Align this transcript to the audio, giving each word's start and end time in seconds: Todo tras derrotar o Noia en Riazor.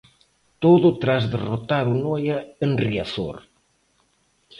Todo 0.63 0.87
tras 1.01 1.23
derrotar 1.33 1.85
o 1.93 1.95
Noia 2.05 2.37
en 2.65 2.71
Riazor. 2.83 3.37